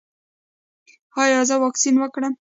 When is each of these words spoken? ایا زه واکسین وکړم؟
ایا 1.23 1.41
زه 1.49 1.55
واکسین 1.63 1.95
وکړم؟ 1.99 2.33